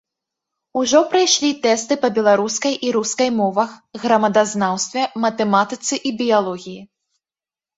Ужо 0.79 1.01
прайшлі 1.11 1.51
тэсты 1.65 1.97
па 2.05 2.09
беларускай 2.15 2.73
і 2.87 2.93
рускай 2.97 3.29
мовах, 3.41 3.77
грамадазнаўстве, 4.07 5.01
матэматыцы 5.27 5.93
і 6.07 6.17
біялогіі. 6.23 6.81